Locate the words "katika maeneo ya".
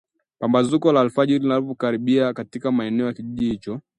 2.33-3.13